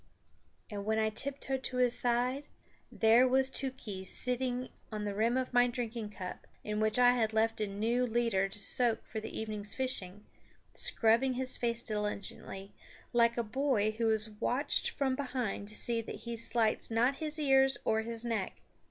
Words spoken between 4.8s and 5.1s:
on